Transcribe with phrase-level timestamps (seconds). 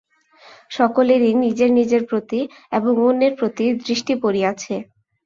[0.71, 2.39] সকলেরই নিজের নিজের প্রতি
[2.71, 4.75] এবং অন্যের প্রতি দৃষ্টি পড়িয়াছে।